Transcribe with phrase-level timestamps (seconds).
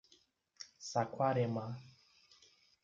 [0.89, 1.67] Saquarema